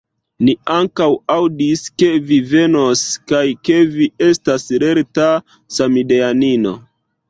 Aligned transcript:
Ni 0.47 0.53
ankaŭ 0.75 1.07
aŭdis, 1.33 1.83
ke 2.03 2.09
vi 2.33 2.41
venos, 2.55 3.05
kaj 3.35 3.45
ke 3.69 3.79
vi 3.95 4.11
estas 4.33 4.69
lerta 4.89 5.33
samideanino. 5.81 6.79